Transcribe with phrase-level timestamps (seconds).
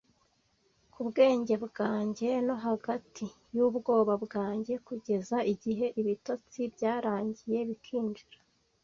[0.93, 8.39] ku bwenge bwanjye no hagati yubwoba bwanjye, kugeza igihe ibitotsi byarangiye bikinjira